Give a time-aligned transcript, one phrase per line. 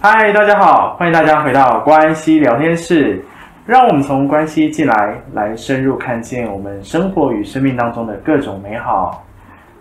[0.00, 3.20] 嗨，大家好，欢迎大家回到关系聊天室。
[3.66, 9.24] 让我们从关系进来，来深入看见我们生活与生命当中的各种美好。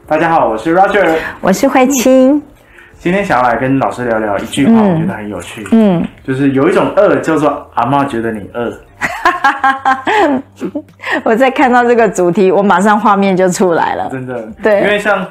[0.08, 2.42] 大家好，我是 Roger，我是慧清。
[2.98, 5.64] 今天想要来跟老师聊聊一句话，我觉得很有趣。
[5.72, 8.74] 嗯，就是有一种饿叫做阿嬷觉得你饿。
[11.24, 14.10] 我在看到这个主题，我马上画面就出来了。
[14.10, 15.24] 真的，对，因为像。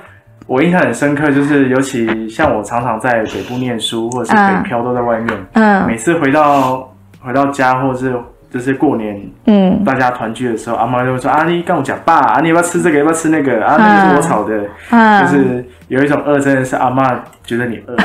[0.47, 5.47] 我印象很深刻，就是尤其像我常常在北部念书，或者是北漂都在外面。
[5.55, 6.89] 嗯，嗯每次回到
[7.21, 8.15] 回到家，或者是
[8.49, 12.99] 就是过年，嗯，大家团聚的时候，阿妈就会说：“啊，你跟我讲爸，啊，你要不要吃这个？
[12.99, 13.65] 要不要吃那个？
[13.67, 14.65] 啊，那个是我炒的。
[14.91, 17.03] 嗯”就是有一种饿，真的是阿妈
[17.45, 17.97] 觉得你饿。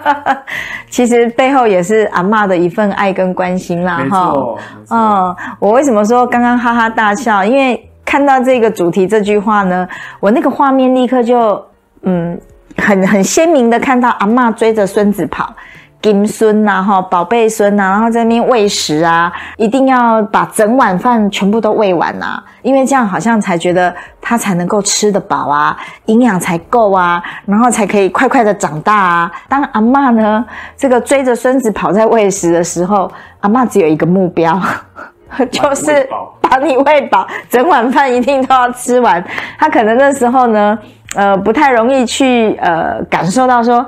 [0.88, 4.32] 其实背后也是阿妈的一份爱跟关心啦，哈。
[4.90, 7.44] 嗯，我为什么说刚刚哈哈大笑？
[7.44, 7.79] 因为。
[8.10, 11.64] 看到这个主题这句话呢，我那个画面立刻就
[12.02, 12.36] 嗯，
[12.76, 15.54] 很很鲜明的看到阿嬷追着孙子跑，
[16.02, 29.30] 金孙呐哈，宝贝孙呐，然后在那边喂食啊，一定要把整碗饭全部都喂完呐、啊，因为这样好像才觉得他才能够吃得饱啊，营养才够啊，然后才可以快快的长大啊。
[29.48, 30.44] 当阿嬷呢
[30.76, 33.08] 这个追着孙子跑在喂食的时候，
[33.38, 34.60] 阿嬷只有一个目标。
[35.50, 36.08] 就是
[36.40, 39.24] 把你喂饱，整碗饭一定都要吃完。
[39.58, 40.78] 他可能那时候呢，
[41.16, 43.86] 呃，不太容易去呃感受到说，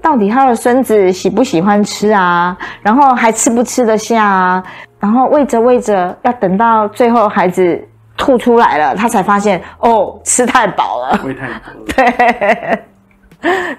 [0.00, 4.62] 到底他的孙子喜不喜欢吃啊，然后还吃不吃得下啊，
[5.00, 7.82] 然后喂着喂着，要等到最后孩子
[8.16, 12.12] 吐出来了，他才发现哦，吃太饱了，喂太多了。
[12.12, 12.78] 对，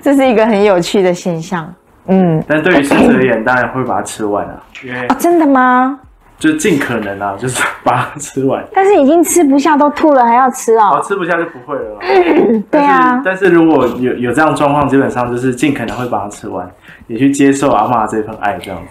[0.02, 1.74] 这是一个很有趣的现象。
[2.08, 4.62] 嗯，但对于孙子而言，当然会把它吃完啊。
[4.84, 6.00] 因为哦，真的吗？
[6.38, 8.64] 就尽可能啊，就是把它吃完。
[8.76, 10.98] 但是已经吃不下，都吐了，还要吃哦。
[10.98, 12.00] 哦，吃不下就不会了。
[12.70, 13.22] 对啊。
[13.24, 16.70] 但是如果有有这样状况，基本上就是尽可能会把它吃完，
[17.08, 18.90] 也去接受阿嬷这份爱，这样子。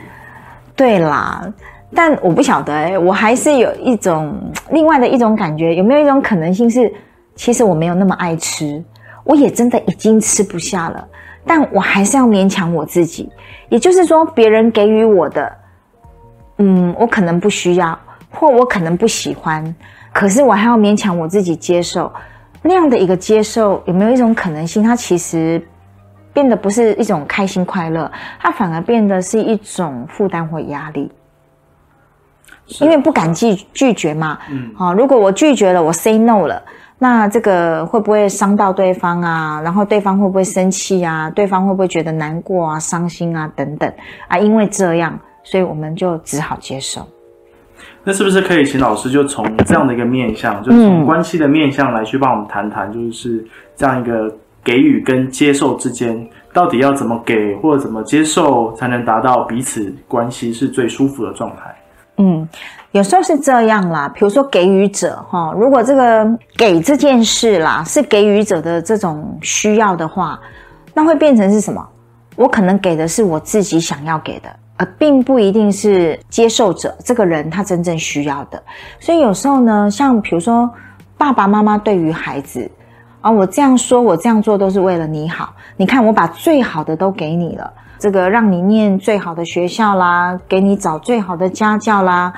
[0.74, 1.44] 对啦，
[1.94, 4.34] 但我不晓得哎、欸，我还是有一种
[4.70, 6.90] 另外的一种感觉，有没有一种可能性是，
[7.36, 8.82] 其实我没有那么爱吃，
[9.22, 11.06] 我也真的已经吃不下了，
[11.46, 13.30] 但我还是要勉强我自己。
[13.68, 15.52] 也就是说，别人给予我的。
[16.58, 17.98] 嗯，我可能不需要，
[18.30, 19.74] 或我可能不喜欢，
[20.12, 22.12] 可是我还要勉强我自己接受。
[22.62, 24.82] 那样的一个接受，有没有一种可能性？
[24.82, 25.60] 它其实
[26.32, 28.10] 变得不是一种开心快乐，
[28.40, 31.10] 它反而变得是一种负担或压力。
[32.80, 34.38] 因为不敢拒拒绝嘛。
[34.50, 34.72] 嗯。
[34.74, 36.62] 好，如果我拒绝了，我 say no 了，
[36.98, 39.60] 那这个会不会伤到对方啊？
[39.62, 41.28] 然后对方会不会生气啊？
[41.28, 43.92] 对方会不会觉得难过啊、伤心啊等等
[44.28, 44.38] 啊？
[44.38, 45.18] 因为这样。
[45.44, 47.06] 所以我们就只好接受。
[48.02, 53.44] 那是不是可以请老师就从这样的一个面向，就是从关系的面向来去帮我们谈谈，就是
[53.76, 54.30] 这样一个
[54.62, 61.74] 给予跟接受之间，到底要怎么给或者怎么接受，才能达到彼此关系是最舒服的状态？
[62.18, 62.48] 嗯，
[62.92, 64.08] 有时候是这样啦。
[64.14, 70.38] 比如说给予者哈，如果这个给这件事啦是给予者的这种需要的话，
[70.94, 71.84] 那会变成是什么？
[72.36, 74.48] 我可能给的是我自己想要给的。
[74.76, 78.62] 而并不一定是接受者这个人他真正需要的，
[78.98, 80.68] 所以有时候呢，像比如说
[81.16, 82.70] 爸爸妈妈对于孩子
[83.20, 85.54] 啊，我这样说，我这样做都是为了你好。
[85.76, 92.32] 你看，我把最好的都给你了，这个让你念最好的学校啦，给你找最好的家教啦，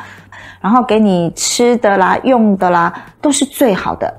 [0.61, 4.15] 然后给你吃的啦、用的啦，都是最好的。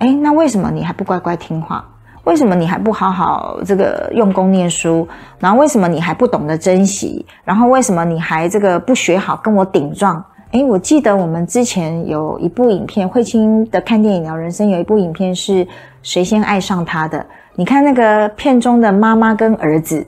[0.00, 1.84] 诶，那为什么你还不乖乖听话？
[2.26, 5.06] 为什么你还不好好这个用功念书？
[5.38, 7.24] 然后为什么你还不懂得珍惜？
[7.44, 10.22] 然后为什么你还这个不学好跟我顶撞？
[10.50, 15.66] 诶，我记得我们之前有一部影片，慧清的看电影聊人生有一部影片是
[16.02, 17.24] 谁先爱上他的？
[17.54, 20.04] 你看那个片中的妈妈跟儿子，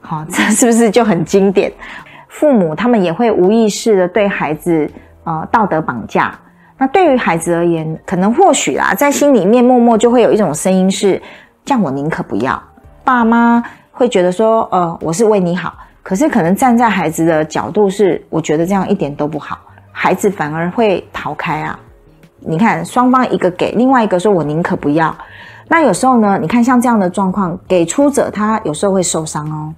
[0.00, 1.72] 好，这是不是就很经典？
[2.28, 4.88] 父母他们也会无意识的对孩子
[5.24, 6.32] 呃道德绑架。
[6.80, 11.20] 那对于孩子而言，可能或许啦，在心里面默默就会有一种声音是：
[11.62, 12.60] 这样我宁可不要。
[13.04, 13.62] 爸妈
[13.92, 19.58] 会觉得说，呃，我是为你好，可是可能站在孩子的角度是，我觉得这样一点都不好，
[19.92, 21.78] 孩子反而会逃开啊。
[22.38, 25.14] 你看双方一个给，另外一个说我宁可不要。
[25.68, 29.74] 那有时候呢，你看像这样的状况，给出者他有时候会受伤哦。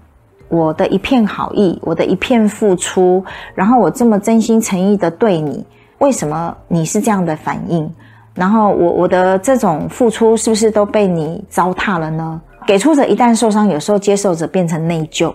[0.48, 3.24] 我的一片好意，我的一片付出，
[3.56, 5.66] 然后我这么真心诚意的对你，
[6.02, 7.88] 为什么你是这样的反应？
[8.34, 12.40] 然后我我的这种付出是不是都被你糟蹋了呢？
[12.66, 15.32] 给出者一旦受伤，有时候接受者变成内疚，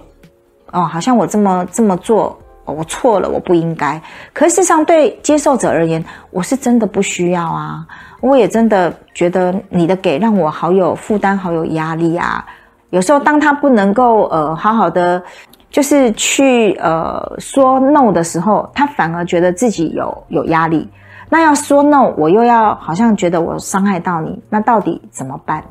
[0.74, 2.38] 哦，好像我这么这么做。
[2.66, 4.02] 我错了，我不应该。
[4.34, 7.88] 可事实上，对接受者而言，我是真的不需要啊。
[8.20, 12.46] 我也真的觉得你的给让我好有负担，好有压力啊。
[12.90, 15.24] 有时候，当他不能够呃好好的，
[15.78, 20.90] 就是去呃说 no 的时候，他反而觉得自己有有压力。
[21.30, 25.64] 那要说 no，我又要好像觉得我伤害到你，那到底怎么办？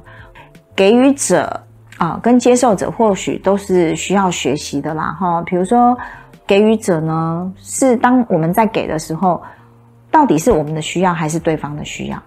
[0.77, 1.61] 给予者
[1.99, 5.17] 啊、跟接受者或许都是需要学习的啦。
[5.19, 5.99] 哈，比如说。
[6.47, 9.43] 给予者呢，是当我们在给的时候，
[10.13, 12.23] 到底是我们的需要还是对方的需要？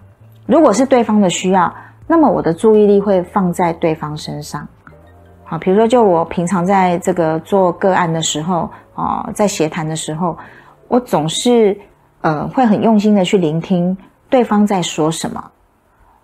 [0.46, 1.74] 如果是对方的需要，
[2.06, 4.68] 那么我的注意力会放在对方身上。
[5.50, 10.38] 啊，比如说，就我平常在这个做个案的时候，啊，在协谈的时候，
[10.88, 11.78] 我总是
[12.22, 13.98] 呃会很用心的去聆听
[14.30, 15.52] 对方在说什么。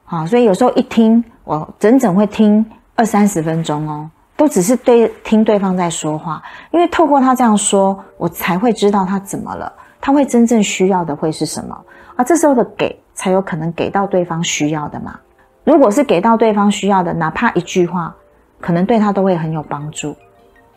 [0.06, 2.63] 啊，所以有时候一听，我整整会听
[2.95, 4.10] 二三十分钟哦。
[4.38, 11.75] 都只是对听对方在说话，因为透过他这样说，我才会知道他怎么了，他会真正需要的会是什么，
[12.18, 15.18] 而这时候的给才有可能给到对方需要的嘛。
[15.63, 18.13] 如果是给到对方需要的，哪怕一句话，
[18.60, 20.16] 可能对他都会很有帮助。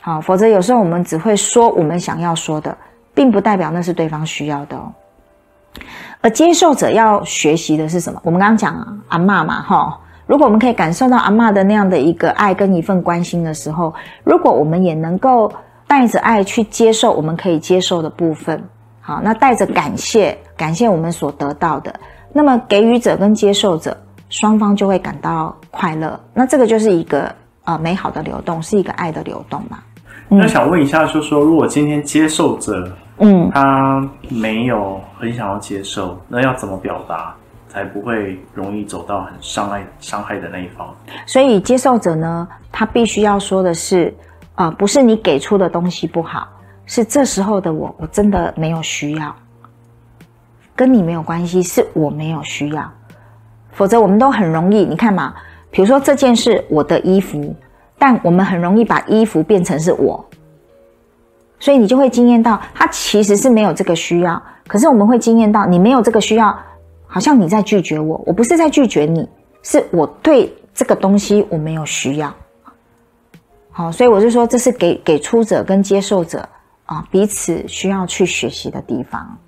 [0.01, 2.77] 好，否则有时候我们只会说我们想要说的，
[3.15, 4.93] 并不代表那是对方需要的哦。
[6.21, 8.21] 而接受者要学习的是什么？
[8.25, 10.01] 我们刚刚讲啊，阿嬷嘛，哈。
[10.27, 15.51] 如果我们可以感受到阿嬷的那样的一个爱跟一份关心的时候，如果我们也能够
[15.87, 18.63] 带着爱去接受我们可以接受的部分，
[19.01, 21.95] 好，那带着感谢，感谢我们所得到的，
[22.33, 23.97] 那么给予者跟接受者
[24.29, 27.35] 双方就会感到快乐，那这个就是一个
[27.69, 29.79] 呃美好的流动，是一个爱的流动嘛。
[30.29, 37.35] 那想问一下，就是说，如果今天接受者嗯他没有很想要接受，那要怎么表达？
[37.69, 40.89] 才不会容易走到很伤害伤害的那一方。
[41.27, 44.13] 所以接受者呢，他必须要说的是，
[44.55, 46.49] 啊、呃，不是你给出的东西不好，
[46.87, 49.37] 是这时候的我，我真的没有需要，
[50.75, 52.91] 跟你没有关系，是我没有需要。
[53.73, 55.35] 否则我们都很容易，你看嘛，
[55.71, 57.55] 比如说这件事，我的衣服，
[57.99, 60.25] 但我们很容易把衣服变成是我，
[61.61, 66.59] 所以你就会惊艳到，他其实是没有这个需要，可是我们会惊艳到，你没有这个需要。
[67.11, 69.27] 好像你在拒绝我，我不是在拒绝你，
[69.63, 72.35] 是我对这个东西我没有需要。
[73.71, 76.47] 好，所以我就说，这是给给出者跟接受者
[76.85, 79.39] 啊彼此需要去学习的地方。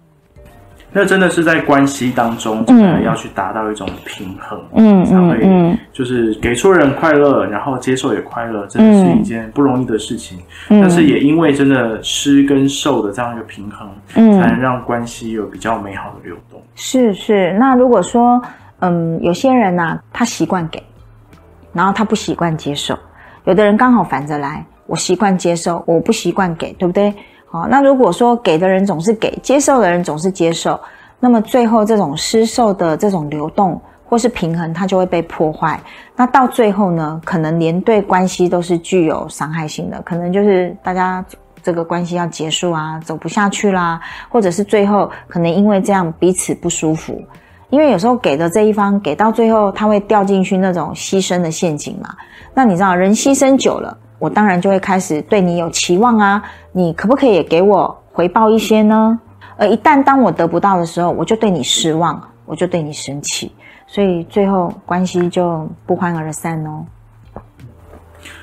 [0.93, 10.39] 那真的是在关系当中，嗯，要去达到一种平衡，嗯，才会就是给出人快乐，然后接受也快乐，真的是一件不容易的事情。
[10.69, 16.61] 嗯，但是也因为真的施跟受的这样一个平衡，嗯，才能让关系有比较美好的流动。
[16.75, 18.43] 是是，那如果说，
[18.81, 20.83] 嗯，有些人呐，他习惯给，
[21.73, 22.99] 然后他不习惯接受，
[23.45, 27.15] 有的人刚好反着来，我习惯接受，我不习惯给，对不对？
[27.53, 30.79] 好，那如果说给的人总是给，接受的人总是接受，
[31.19, 35.81] 那么最后这种施受的这种流动或是平衡，它就会被破坏。
[36.15, 41.25] 那到最后呢，可能连对关系都是具有伤害性的，可能就是大家
[41.61, 47.21] 这个关系要结束啊，走不下去啦，或者是最后可能因为这样彼此不舒服。
[47.71, 52.15] 因为有时候给的这一方给到最后，他会掉进去那种牺牲的陷阱嘛。
[52.55, 53.97] 那你知道，人牺牲久了。
[54.21, 59.19] 我当然就会开始对你有期望啊，你可不可以也给我回报一些呢？
[59.57, 63.51] 而一旦当我得不到的时候，我就对你失望，我就对你生气，
[63.89, 66.85] 所以最后关系就不欢而散哦。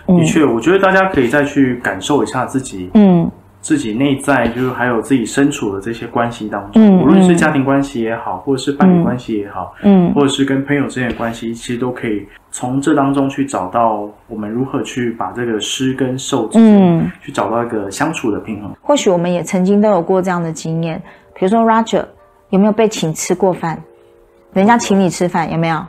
[0.08, 3.32] 的确，我觉得大家可以再去感受一下自己，嗯。
[3.60, 12.26] 自己内在就是还有自己身处的这些关系当中，嗯、无论是家庭关系也好，或者是伴侣关系也好，嗯，或者是跟朋友之间的关系，其实都可以
[12.58, 18.76] 从这当中去找到我们如何去把这个施跟受之间，嗯，去找到一个相处的平衡。
[18.82, 21.00] 或许我们也曾经都有过这样的经验，
[21.36, 22.04] 比如说 Roger
[22.50, 23.80] 有没有被请吃过饭？
[24.54, 25.86] 人家请你吃饭有没有？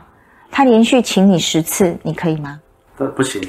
[0.51, 2.59] 他连续请你十次，你可以吗？
[2.99, 3.41] 呃不行，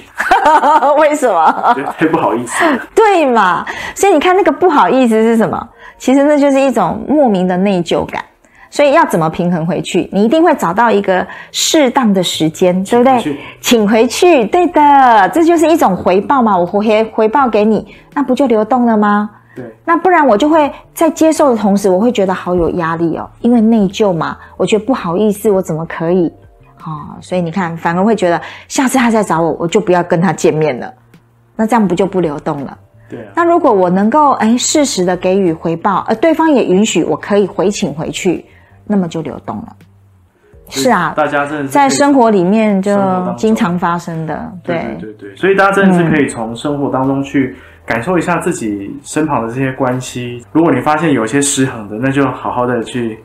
[0.98, 1.74] 为什么？
[1.98, 2.64] 太不好意思。
[2.96, 3.66] 对嘛？
[3.94, 5.68] 所以你看那个不好意思是什么？
[5.98, 8.24] 其实那就是一种莫名的内疚感。
[8.70, 10.08] 所以要怎么平衡回去？
[10.12, 13.36] 你一定会找到一个适当的时间，对不对？
[13.60, 16.56] 请回去，对的，这就是一种回报嘛。
[16.56, 19.28] 我回回报给你，那不就流动了吗？
[19.56, 26.32] 对，那不然我就会在接受的同时，我会觉得好有压力哦，因为内疚嘛，我觉得不好意思，我怎么可以？
[26.86, 30.90] 哦，所以你看，反而会觉得下次他再找我，我就不要跟他见面了。
[31.56, 32.78] 那这样不就不流动了？
[33.08, 33.32] 对啊。
[33.34, 38.46] 那如果我能够哎适时的给予回报，而对方也允许我可以回请回去，
[38.86, 39.76] 那么就流动了。
[40.68, 42.98] 是啊，大家真的在生活里面就
[43.36, 44.52] 经常发生的。
[44.62, 50.44] 对对对对，所以大家真的是可以从生活当中去感受一下自己身旁的这些关系。
[50.52, 53.18] 如果你发现有些失衡的，那就好好的去。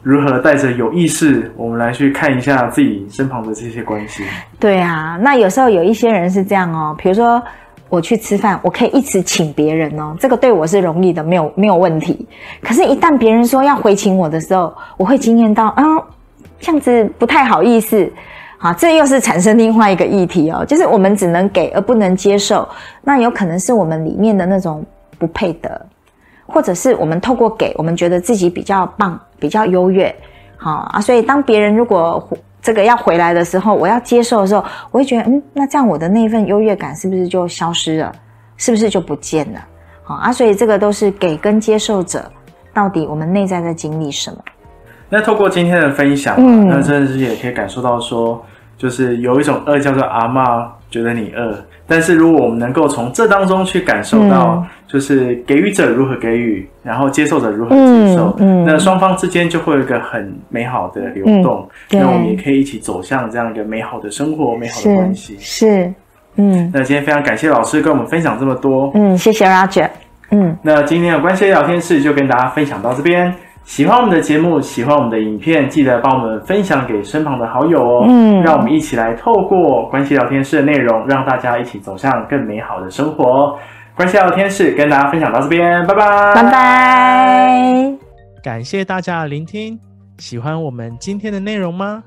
[0.00, 4.22] 如何带着有意识，我们来去看一下自己身旁的这些关系？
[4.58, 7.42] 对啊，那有时候有一些人是这样哦，比如说
[7.88, 12.26] 我去吃饭，我可以一直请别人哦，这个对我是容易的，没有没有问题。
[12.62, 16.02] 可是，一旦别人说要回请我的时候，我会惊艳到，嗯，
[16.60, 18.10] 这样子不太好意思。
[18.58, 22.68] 好，这又是产生另外一个议题哦，就是我们只能给而不能接受，
[23.02, 24.84] 那有可能是我们里面的那种
[25.18, 25.86] 不配得。
[26.50, 30.12] 或者是我们透过给，我们觉得自己比较棒、比较优越，
[30.56, 32.26] 好啊，所以当别人如果
[32.60, 38.12] 这个要回来的时候，我要接受的时候，我会觉得，嗯，那这样我的那份优越感是不是就消失了？
[38.56, 39.60] 是不是就不见了？
[40.02, 42.30] 好啊，所以这个都是给跟接受者，
[42.74, 44.38] 到底我们内在在经历什么？
[45.08, 48.44] 那透过今天的分享，嗯，那真的是也可以感受到说，
[48.76, 51.56] 就是有一种饿叫做阿妈觉得你饿。
[51.86, 65.36] 但是，如果我们能够从这当中去感受到，就是给予者如何给予，然后接受者如何接受，嗯，嗯，那双方之间就会有一个很美好的流动，那、嗯、我们也可以一起走向这样一个美好的生活、美好的关系。
[65.38, 65.92] 是，
[66.36, 66.70] 嗯。
[66.72, 69.90] 那今天非常感谢老师跟我们分享这么多，嗯，谢谢 Roger，
[70.30, 70.56] 嗯。
[70.62, 73.32] 那今天的关系聊天室就跟大家分享到这边。
[73.64, 78.06] 喜欢我们的节目，喜欢我们的影片，记得帮我们分享给身旁的好友哦。
[78.08, 83.58] 嗯，让我们一起来透过关系聊天室的内容，让大家一起走向更美好的生活。
[83.98, 87.98] 关系聊天室跟大家分享到这边，拜拜，拜拜。
[88.40, 89.76] 感谢大家的聆听，
[90.18, 92.04] 喜欢我们今天的内容吗？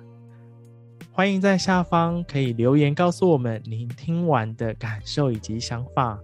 [1.11, 6.17] 欢迎在下方可以留言告诉我们您听完的感受以及想法。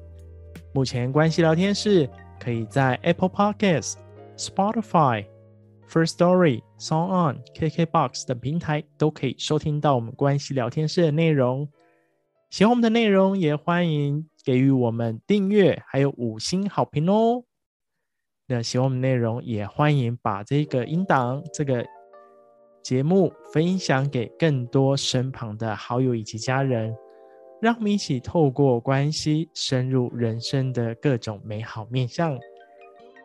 [0.73, 2.09] 目前关系聊天室
[2.39, 3.95] 可以在 Apple Podcast。
[4.37, 5.25] Spotify、
[5.91, 11.67] First Story、Song On、KKBox 等平台都可以收听到我们关系聊天室的内容。
[12.51, 17.43] 喜欢我们的内容，也欢迎给予我们订阅，还有五星好评哦。
[18.47, 21.85] 那喜欢我们内容，也欢迎把这个音档、这个
[22.81, 26.95] 节目分享给更多身旁的好友以及家人，
[27.61, 32.39] 让我们一起透过关系深入人生的各种美好面向。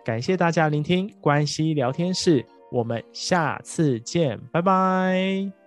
[0.05, 5.62] 感谢大家聆听关系聊天室，我们下次见，拜拜。